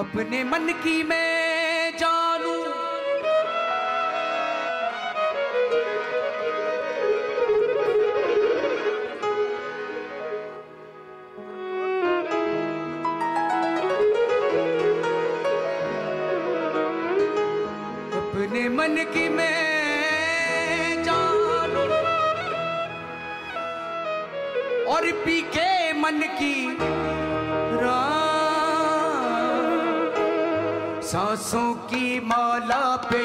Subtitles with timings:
[0.00, 2.54] अपने मन की मैं जानू।
[18.14, 21.84] अपने मन की मैं जानू।
[24.90, 26.54] और पी के मन की
[31.14, 33.22] सांसों की माला पे।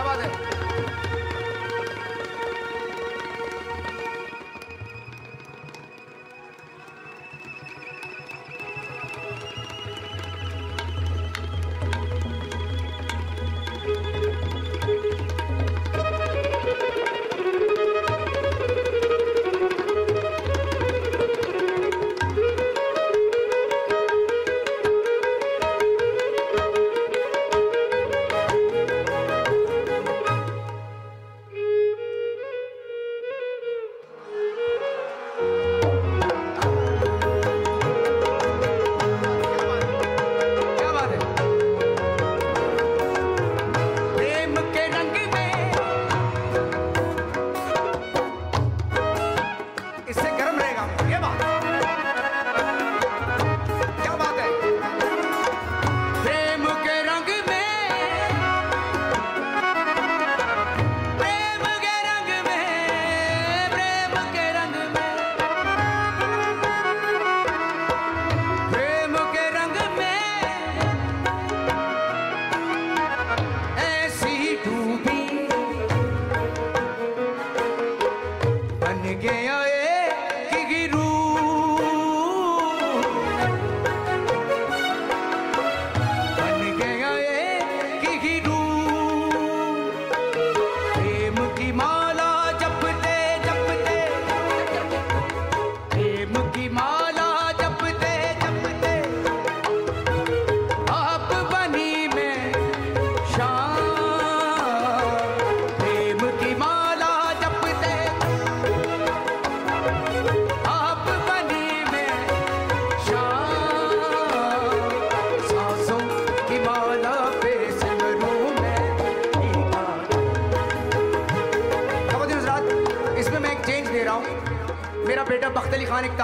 [0.00, 0.49] क्या बात है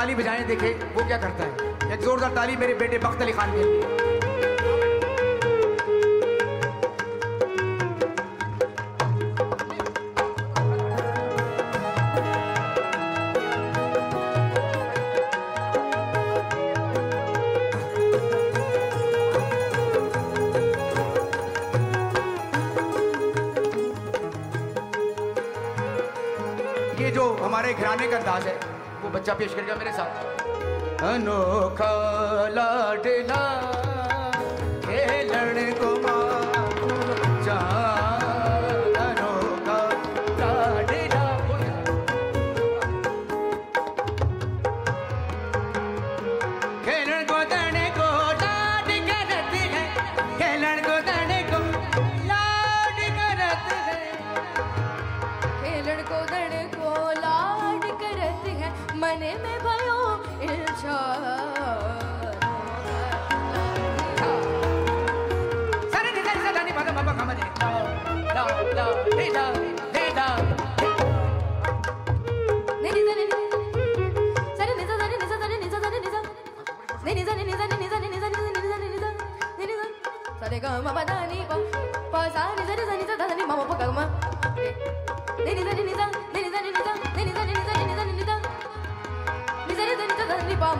[0.06, 1.92] ताली बजाने देखे, वो क्या करता है?
[1.92, 3.94] एक जोरदार ताली मेरे बेटे बख्त अली खान के लिए।
[26.96, 28.75] ये जो हमारे घराने का अंदाज है
[29.16, 31.92] बच्चा पेश करेगा मेरे साथ। अनोखा
[32.48, 33.75] लाडला।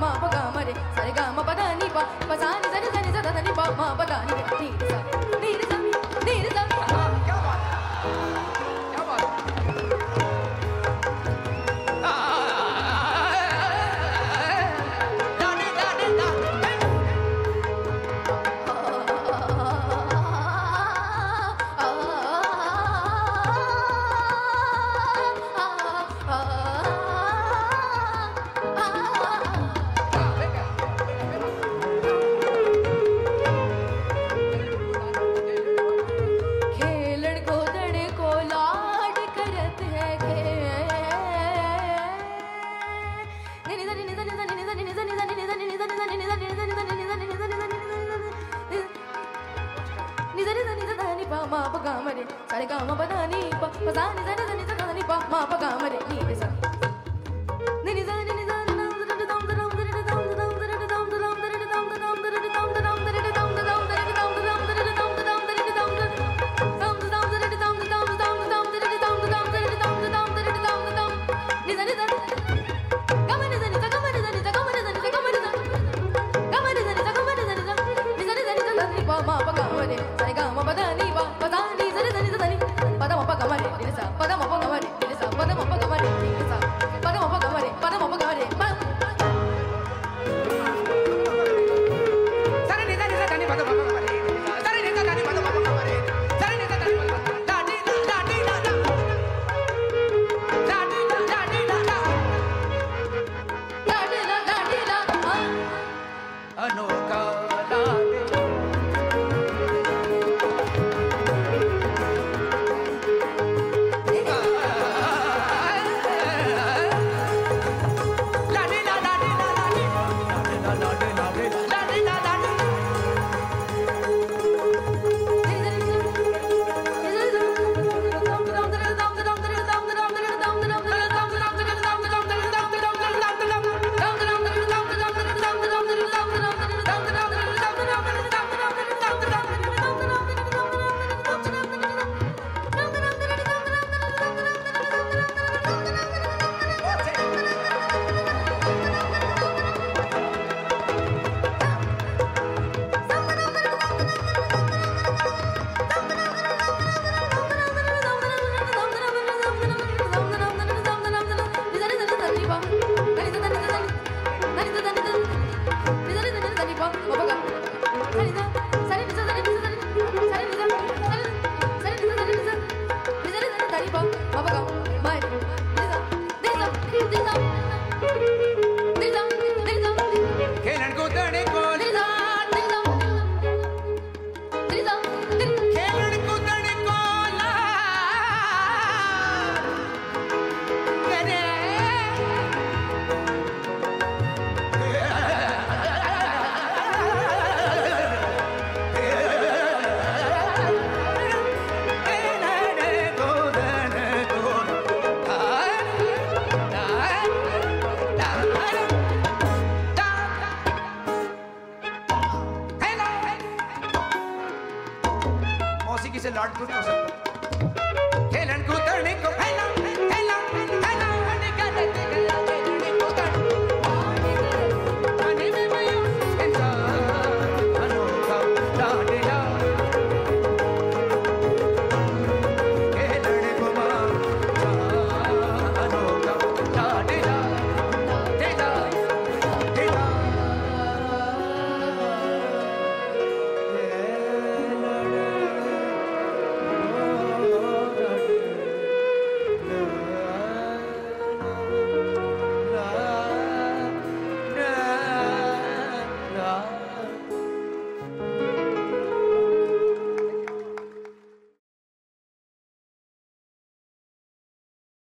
[0.00, 2.48] ma pa ga ma re sa re ga ma pa da ni pa pa sa
[2.60, 5.15] ni sa ni sa ni sa da ni pa ma pa da ni ni sa
[52.70, 55.02] ga ma pa da ni pa pa za ni za ni za ni za ni
[55.10, 56.25] pa ma pa ga ma ni